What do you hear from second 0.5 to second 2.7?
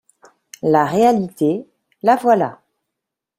La réalité, la voilà.